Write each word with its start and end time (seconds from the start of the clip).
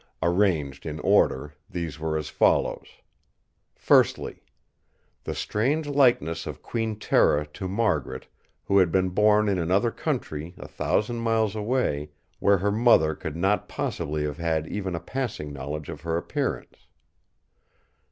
Arranged 0.23 0.87
in 0.87 0.99
order 1.01 1.53
these 1.69 1.99
were 1.99 2.17
as 2.17 2.27
follows: 2.27 2.87
Firstly: 3.75 4.41
the 5.25 5.35
strange 5.35 5.85
likeness 5.87 6.47
of 6.47 6.63
Queen 6.63 6.95
Tera 6.97 7.45
to 7.45 7.67
Margaret 7.67 8.25
who 8.65 8.79
had 8.79 8.91
been 8.91 9.09
born 9.09 9.47
in 9.47 9.59
another 9.59 9.91
country 9.91 10.55
a 10.57 10.67
thousand 10.67 11.17
miles 11.17 11.55
away, 11.55 12.09
where 12.39 12.57
her 12.57 12.71
mother 12.71 13.13
could 13.13 13.35
not 13.35 13.69
possibly 13.69 14.23
have 14.23 14.39
had 14.39 14.65
even 14.67 14.95
a 14.95 14.99
passing 14.99 15.53
knowledge 15.53 15.87
of 15.87 16.01
her 16.01 16.17
appearance. 16.17 16.87